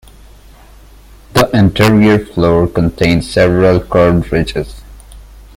[1.33, 4.81] The interior floor contains several curved ridges.